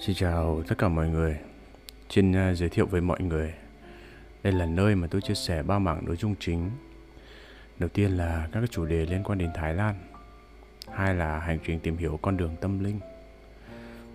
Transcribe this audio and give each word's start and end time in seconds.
Xin 0.00 0.16
chào 0.16 0.62
tất 0.68 0.78
cả 0.78 0.88
mọi 0.88 1.08
người. 1.08 1.38
Xin 2.10 2.30
uh, 2.30 2.56
giới 2.56 2.68
thiệu 2.68 2.86
với 2.86 3.00
mọi 3.00 3.20
người. 3.20 3.54
Đây 4.42 4.52
là 4.52 4.66
nơi 4.66 4.94
mà 4.94 5.06
tôi 5.06 5.20
chia 5.20 5.34
sẻ 5.34 5.62
ba 5.62 5.78
mảng 5.78 6.04
nội 6.04 6.16
dung 6.16 6.34
chính. 6.40 6.70
Đầu 7.78 7.88
tiên 7.88 8.10
là 8.10 8.48
các 8.52 8.62
chủ 8.70 8.86
đề 8.86 9.06
liên 9.06 9.22
quan 9.24 9.38
đến 9.38 9.50
Thái 9.54 9.74
Lan. 9.74 9.94
Hai 10.92 11.14
là 11.14 11.38
hành 11.38 11.58
trình 11.64 11.80
tìm 11.80 11.96
hiểu 11.96 12.18
con 12.22 12.36
đường 12.36 12.56
tâm 12.60 12.84
linh. 12.84 13.00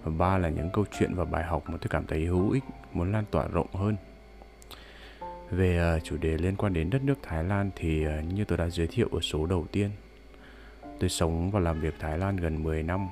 Và 0.04 0.12
ba 0.18 0.38
là 0.38 0.50
những 0.50 0.70
câu 0.74 0.86
chuyện 1.00 1.16
và 1.16 1.26
bài 1.26 1.44
học 1.44 1.64
mà 1.70 1.78
tôi 1.78 1.88
cảm 1.90 2.06
thấy 2.08 2.26
hữu 2.26 2.52
ích, 2.52 2.64
muốn 2.94 3.12
lan 3.12 3.24
tỏa 3.32 3.48
rộng 3.48 3.76
hơn. 3.76 3.96
Về 5.52 5.96
uh, 5.98 6.04
chủ 6.04 6.18
đề 6.18 6.38
liên 6.38 6.56
quan 6.56 6.74
đến 6.74 6.90
đất 6.90 7.04
nước 7.04 7.16
Thái 7.24 7.44
Lan 7.44 7.72
thì 7.76 8.08
uh, 8.08 8.34
như 8.34 8.46
tôi 8.46 8.58
đã 8.58 8.70
giới 8.70 8.88
thiệu 8.88 9.08
ở 9.12 9.20
số 9.22 9.46
đầu 9.46 9.68
tiên. 9.72 9.90
Tôi 11.00 11.10
sống 11.10 11.52
và 11.52 11.60
làm 11.60 11.82
việc 11.82 11.94
Thái 12.00 12.18
Lan 12.18 12.38
gần 12.38 12.64
10 12.64 12.84
năm 12.84 13.08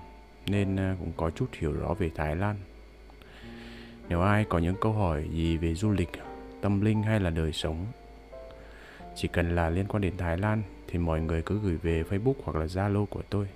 nên 0.47 0.75
ờ, 0.75 0.95
cũng 0.99 1.11
có 1.17 1.29
chút 1.29 1.47
hiểu 1.53 1.71
rõ 1.71 1.93
về 1.93 2.11
Thái 2.15 2.35
Lan. 2.35 2.55
Nếu 4.09 4.21
ai 4.21 4.45
có 4.49 4.57
những 4.57 4.75
câu 4.81 4.93
hỏi 4.93 5.29
gì 5.33 5.57
về 5.57 5.73
du 5.73 5.91
lịch, 5.91 6.09
tâm 6.61 6.81
linh 6.81 7.03
hay 7.03 7.19
là 7.19 7.29
đời 7.29 7.51
sống, 7.51 7.85
chỉ 9.15 9.27
cần 9.27 9.55
là 9.55 9.69
liên 9.69 9.85
quan 9.87 10.01
đến 10.01 10.17
Thái 10.17 10.37
Lan 10.37 10.63
thì 10.87 10.99
mọi 10.99 11.21
người 11.21 11.41
cứ 11.41 11.59
gửi 11.59 11.77
về 11.77 12.03
Facebook 12.09 12.33
hoặc 12.43 12.59
là 12.59 12.65
Zalo 12.65 13.05
của 13.05 13.21
tôi. 13.29 13.47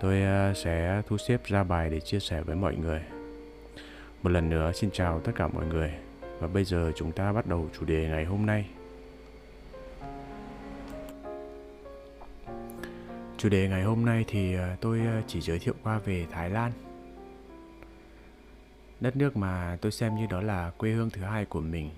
Tôi 0.00 0.22
ờ, 0.22 0.52
sẽ 0.54 1.02
thu 1.08 1.18
xếp 1.18 1.44
ra 1.44 1.64
bài 1.64 1.90
để 1.90 2.00
chia 2.00 2.20
sẻ 2.20 2.40
với 2.40 2.56
mọi 2.56 2.76
người. 2.76 3.02
Một 4.22 4.30
lần 4.30 4.50
nữa 4.50 4.72
xin 4.74 4.90
chào 4.90 5.20
tất 5.20 5.32
cả 5.36 5.48
mọi 5.48 5.66
người 5.66 5.92
và 6.38 6.48
bây 6.48 6.64
giờ 6.64 6.92
chúng 6.96 7.12
ta 7.12 7.32
bắt 7.32 7.46
đầu 7.46 7.68
chủ 7.78 7.84
đề 7.84 8.08
ngày 8.08 8.24
hôm 8.24 8.46
nay. 8.46 8.66
Chủ 13.42 13.48
đề 13.48 13.68
ngày 13.68 13.82
hôm 13.82 14.04
nay 14.04 14.24
thì 14.28 14.54
ờ, 14.54 14.76
tôi 14.80 15.00
ờ, 15.06 15.22
chỉ 15.26 15.40
giới 15.40 15.58
thiệu 15.58 15.74
qua 15.82 15.98
về 15.98 16.26
Thái 16.30 16.50
Lan. 16.50 16.72
Đất 19.00 19.16
nước 19.16 19.36
mà 19.36 19.78
tôi 19.80 19.92
xem 19.92 20.14
như 20.14 20.26
đó 20.26 20.40
là 20.40 20.70
quê 20.70 20.90
hương 20.90 21.10
thứ 21.10 21.22
hai 21.22 21.44
của 21.44 21.60
mình. 21.60 21.90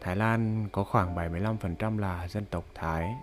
Thái 0.00 0.16
Lan 0.16 0.68
có 0.72 0.84
khoảng 0.84 1.14
75% 1.14 1.98
là 1.98 2.28
dân 2.28 2.44
tộc 2.50 2.64
Thái, 2.74 3.14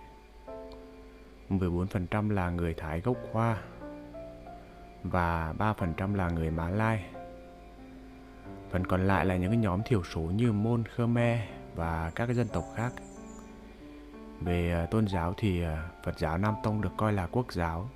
14% 1.49 2.29
là 2.29 2.49
người 2.49 2.73
Thái 2.73 3.01
gốc 3.01 3.17
Hoa 3.31 3.57
và 5.03 5.53
3% 5.57 6.15
là 6.15 6.29
người 6.29 6.51
Mã 6.51 6.69
Lai. 6.69 7.05
Phần 8.69 8.87
còn 8.87 9.07
lại 9.07 9.25
là 9.25 9.37
những 9.37 9.61
nhóm 9.61 9.81
thiểu 9.85 10.03
số 10.03 10.21
như 10.21 10.51
Môn, 10.51 10.83
Khmer 10.95 11.39
và 11.75 12.11
các 12.15 12.29
dân 12.29 12.47
tộc 12.47 12.63
khác. 12.75 12.93
Về 14.43 14.71
à, 14.71 14.85
tôn 14.85 15.07
giáo 15.07 15.33
thì 15.37 15.63
à, 15.63 15.89
Phật 16.03 16.19
giáo 16.19 16.37
Nam 16.37 16.53
Tông 16.63 16.81
được 16.81 16.91
coi 16.97 17.13
là 17.13 17.27
quốc 17.27 17.53
giáo 17.53 17.89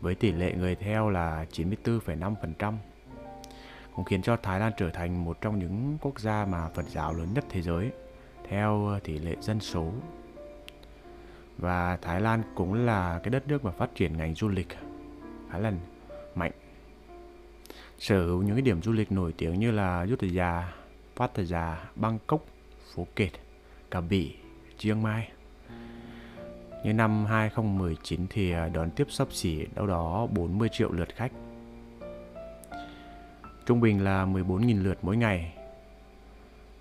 với 0.00 0.14
tỷ 0.14 0.32
lệ 0.32 0.54
người 0.54 0.74
theo 0.74 1.10
là 1.10 1.46
94,5%, 1.52 2.74
cũng 3.94 4.04
khiến 4.04 4.22
cho 4.22 4.36
Thái 4.36 4.60
Lan 4.60 4.72
trở 4.76 4.90
thành 4.90 5.24
một 5.24 5.40
trong 5.40 5.58
những 5.58 5.98
quốc 6.00 6.20
gia 6.20 6.44
mà 6.44 6.68
Phật 6.68 6.88
giáo 6.88 7.12
lớn 7.12 7.28
nhất 7.34 7.44
thế 7.48 7.62
giới 7.62 7.90
theo 8.48 8.88
à, 8.88 9.00
tỷ 9.04 9.18
lệ 9.18 9.36
dân 9.40 9.60
số. 9.60 9.92
Và 11.58 11.96
Thái 12.02 12.20
Lan 12.20 12.42
cũng 12.54 12.74
là 12.74 13.20
cái 13.22 13.30
đất 13.30 13.48
nước 13.48 13.64
mà 13.64 13.70
phát 13.70 13.94
triển 13.94 14.16
ngành 14.16 14.34
du 14.34 14.48
lịch 14.48 14.68
khá 15.50 15.58
là 15.58 15.72
mạnh. 16.34 16.52
Sở 17.98 18.26
hữu 18.26 18.42
những 18.42 18.54
cái 18.54 18.62
điểm 18.62 18.82
du 18.82 18.92
lịch 18.92 19.12
nổi 19.12 19.34
tiếng 19.38 19.60
như 19.60 19.70
là 19.70 20.06
Yutaya, 20.10 20.72
Pattaya, 21.16 21.90
Bangkok, 21.96 22.44
Phuket, 22.94 23.32
Cà 23.90 24.00
Bỉ, 24.00 24.36
Chiang 24.78 25.02
Mai. 25.02 25.30
Như 26.84 26.92
năm 26.92 27.24
2019 27.24 28.26
thì 28.30 28.52
à, 28.52 28.68
đón 28.68 28.90
tiếp 28.90 29.06
sắp 29.10 29.32
xỉ 29.32 29.66
đâu 29.74 29.86
đó 29.86 30.26
40 30.26 30.68
triệu 30.72 30.92
lượt 30.92 31.08
khách. 31.14 31.32
Trung 33.66 33.80
bình 33.80 34.04
là 34.04 34.26
14.000 34.26 34.82
lượt 34.82 34.98
mỗi 35.02 35.16
ngày. 35.16 35.54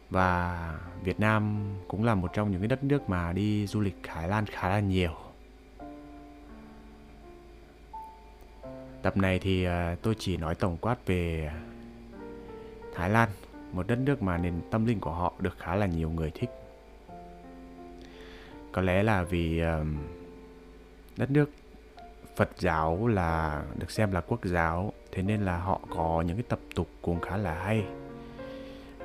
Và 0.09 0.79
Việt 1.03 1.19
Nam 1.19 1.59
cũng 1.87 2.03
là 2.03 2.15
một 2.15 2.33
trong 2.33 2.51
những 2.51 2.61
cái 2.61 2.67
đất 2.67 2.83
nước 2.83 3.09
mà 3.09 3.33
đi 3.33 3.67
du 3.67 3.79
lịch 3.79 3.95
Thái 4.03 4.27
Lan 4.27 4.45
khá 4.45 4.69
là 4.69 4.79
nhiều. 4.79 5.11
Tập 9.01 9.17
này 9.17 9.39
thì 9.39 9.63
à, 9.63 9.95
tôi 10.01 10.15
chỉ 10.19 10.37
nói 10.37 10.55
tổng 10.55 10.77
quát 10.81 11.05
về 11.05 11.51
Thái 12.95 13.09
Lan, 13.09 13.29
một 13.73 13.87
đất 13.87 13.99
nước 13.99 14.21
mà 14.21 14.37
nền 14.37 14.61
tâm 14.71 14.85
linh 14.85 14.99
của 14.99 15.11
họ 15.11 15.33
được 15.39 15.57
khá 15.57 15.75
là 15.75 15.85
nhiều 15.85 16.09
người 16.09 16.31
thích 16.31 16.49
có 18.71 18.81
lẽ 18.81 19.03
là 19.03 19.23
vì 19.23 19.61
đất 21.17 21.31
nước 21.31 21.49
Phật 22.35 22.49
giáo 22.57 23.07
là, 23.07 23.63
được 23.77 23.91
xem 23.91 24.11
là 24.11 24.21
quốc 24.21 24.39
giáo, 24.43 24.93
thế 25.11 25.23
nên 25.23 25.41
là 25.41 25.57
họ 25.57 25.81
có 25.89 26.23
những 26.27 26.37
cái 26.37 26.45
tập 26.49 26.59
tục 26.75 26.89
cũng 27.01 27.21
khá 27.21 27.37
là 27.37 27.53
hay 27.63 27.85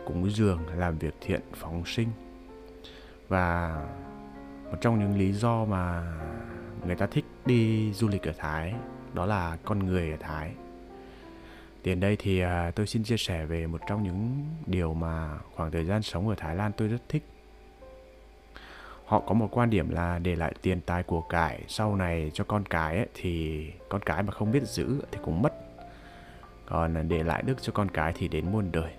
cúng 0.07 0.31
dường 0.31 0.61
làm 0.77 0.99
việc 0.99 1.15
thiện 1.21 1.41
phóng 1.55 1.83
sinh. 1.87 2.09
Và 3.29 3.77
một 4.71 4.79
trong 4.81 4.99
những 4.99 5.19
lý 5.19 5.33
do 5.33 5.65
mà 5.65 6.13
người 6.87 6.97
ta 6.97 7.07
thích 7.07 7.25
đi 7.47 7.93
du 7.93 8.09
lịch 8.09 8.23
ở 8.23 8.33
Thái, 8.39 8.75
đó 9.13 9.27
là 9.27 9.59
con 9.65 9.79
người 9.79 10.11
ở 10.11 10.17
Thái. 10.21 10.53
Tiền 11.83 12.01
đây 12.01 12.17
thì 12.19 12.41
à, 12.41 12.71
tôi 12.75 12.87
xin 12.87 13.05
chia 13.05 13.17
sẻ 13.17 13.47
về 13.47 13.67
một 13.67 13.81
trong 13.89 14.03
những 14.03 14.47
điều 14.67 14.95
mà 14.95 15.39
khoảng 15.55 15.71
thời 15.71 15.85
gian 15.85 16.03
sống 16.03 16.29
ở 16.29 16.35
Thái 16.39 16.57
Lan 16.57 16.73
tôi 16.77 16.89
rất 16.89 17.03
thích 17.09 17.23
họ 19.05 19.21
có 19.21 19.35
một 19.35 19.49
quan 19.51 19.71
điểm 19.71 19.91
là 19.91 20.19
để 20.19 20.37
lại 20.37 20.55
tiền 20.63 20.81
tài 20.81 21.03
của 21.03 21.21
cải 21.21 21.63
sau 21.69 21.97
này 21.97 22.31
cho 22.35 22.45
con 22.45 22.67
cái 22.67 22.97
ấy, 22.97 23.07
thì 23.15 23.65
con 23.89 24.01
cái 24.03 24.23
mà 24.23 24.33
không 24.33 24.53
biết 24.53 24.63
giữ 24.63 25.03
thì 25.13 25.19
cũng 25.23 25.43
mất. 25.43 25.55
Còn 26.67 27.09
để 27.09 27.23
lại 27.23 27.43
đức 27.47 27.63
cho 27.63 27.73
con 27.73 27.89
cái 27.91 28.13
thì 28.17 28.29
đến 28.29 28.53
muôn 28.53 28.73
đời. 28.73 28.93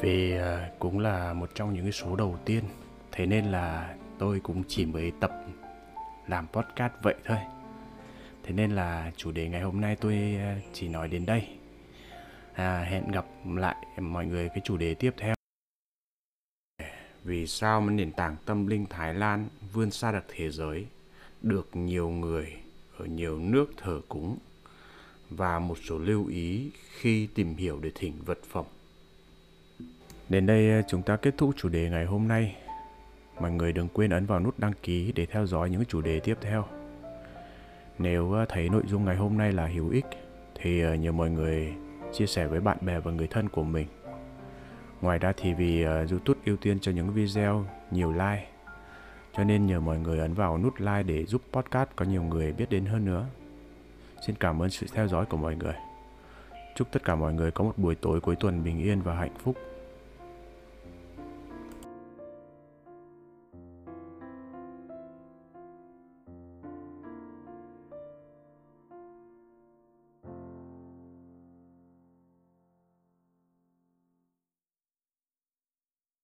Vì 0.00 0.36
ờ, 0.36 0.60
cũng 0.78 0.98
là 0.98 1.32
một 1.32 1.50
trong 1.54 1.74
những 1.74 1.92
số 1.92 2.16
đầu 2.16 2.36
tiên. 2.44 2.64
Thế 3.12 3.26
nên 3.26 3.44
là 3.44 3.94
tôi 4.18 4.40
cũng 4.40 4.62
chỉ 4.68 4.86
mới 4.86 5.12
tập 5.20 5.30
làm 6.26 6.46
podcast 6.52 6.92
vậy 7.02 7.14
thôi. 7.24 7.38
Thế 8.44 8.52
nên 8.52 8.70
là 8.70 9.12
chủ 9.16 9.32
đề 9.32 9.48
ngày 9.48 9.60
hôm 9.60 9.80
nay 9.80 9.96
tôi 10.00 10.38
ờ, 10.40 10.60
chỉ 10.72 10.88
nói 10.88 11.08
đến 11.08 11.26
đây. 11.26 11.48
À, 12.54 12.86
hẹn 12.90 13.10
gặp 13.10 13.26
lại 13.44 13.76
mọi 13.98 14.26
người 14.26 14.48
cái 14.48 14.60
chủ 14.64 14.76
đề 14.76 14.94
tiếp 14.94 15.14
theo 15.18 15.35
vì 17.26 17.46
sao 17.46 17.80
mà 17.80 17.92
nền 17.92 18.12
tảng 18.12 18.36
tâm 18.44 18.66
linh 18.66 18.86
Thái 18.90 19.14
Lan 19.14 19.48
vươn 19.72 19.90
xa 19.90 20.12
được 20.12 20.24
thế 20.28 20.50
giới, 20.50 20.86
được 21.42 21.68
nhiều 21.72 22.08
người 22.08 22.52
ở 22.98 23.04
nhiều 23.04 23.38
nước 23.38 23.70
thờ 23.76 24.00
cúng 24.08 24.38
và 25.30 25.58
một 25.58 25.78
số 25.84 25.98
lưu 25.98 26.26
ý 26.26 26.70
khi 26.98 27.26
tìm 27.34 27.56
hiểu 27.56 27.78
để 27.82 27.90
thỉnh 27.94 28.12
vật 28.24 28.38
phẩm. 28.50 28.64
Đến 30.28 30.46
đây 30.46 30.70
ờ, 30.70 30.82
chúng 30.88 31.02
ta 31.02 31.16
kết 31.16 31.34
thúc 31.38 31.50
chủ 31.56 31.68
đề 31.68 31.90
ngày 31.90 32.04
hôm 32.04 32.28
nay. 32.28 32.56
Mọi 33.40 33.50
người 33.50 33.72
đừng 33.72 33.88
quên 33.88 34.10
ấn 34.10 34.26
vào 34.26 34.40
nút 34.40 34.58
đăng 34.58 34.72
ký 34.82 35.12
để 35.14 35.26
theo 35.26 35.46
dõi 35.46 35.70
những 35.70 35.84
chủ 35.84 36.00
đề 36.00 36.20
tiếp 36.20 36.38
theo. 36.40 36.64
Nếu 37.98 38.32
ờ, 38.32 38.46
thấy 38.48 38.68
nội 38.68 38.82
dung 38.86 39.04
ngày 39.04 39.16
hôm 39.16 39.38
nay 39.38 39.52
là 39.52 39.66
hữu 39.66 39.90
ích 39.90 40.06
thì 40.54 40.80
ờ, 40.80 40.94
nhờ 40.94 41.12
mọi 41.12 41.30
người 41.30 41.74
chia 42.12 42.26
sẻ 42.26 42.46
với 42.46 42.60
bạn 42.60 42.78
bè 42.80 43.00
và 43.00 43.12
người 43.12 43.26
thân 43.26 43.48
của 43.48 43.64
mình 43.64 43.86
Ngoài 45.00 45.18
ra 45.18 45.32
thì 45.36 45.54
vì 45.54 45.86
uh, 45.86 46.10
YouTube 46.10 46.40
ưu 46.46 46.56
tiên 46.56 46.78
cho 46.80 46.92
những 46.92 47.10
video 47.10 47.66
nhiều 47.90 48.12
like 48.12 48.46
cho 49.36 49.44
nên 49.44 49.66
nhờ 49.66 49.80
mọi 49.80 49.98
người 49.98 50.18
ấn 50.18 50.34
vào 50.34 50.58
nút 50.58 50.74
like 50.78 51.02
để 51.02 51.24
giúp 51.24 51.42
podcast 51.52 51.88
có 51.96 52.04
nhiều 52.04 52.22
người 52.22 52.52
biết 52.52 52.70
đến 52.70 52.86
hơn 52.86 53.04
nữa. 53.04 53.26
Xin 54.26 54.36
cảm 54.36 54.62
ơn 54.62 54.70
sự 54.70 54.86
theo 54.92 55.08
dõi 55.08 55.26
của 55.26 55.36
mọi 55.36 55.56
người. 55.56 55.74
Chúc 56.76 56.88
tất 56.92 57.04
cả 57.04 57.14
mọi 57.14 57.34
người 57.34 57.50
có 57.50 57.64
một 57.64 57.72
buổi 57.76 57.94
tối 57.94 58.20
cuối 58.20 58.36
tuần 58.36 58.64
bình 58.64 58.78
yên 58.78 59.02
và 59.02 59.14
hạnh 59.14 59.34
phúc. 59.38 59.56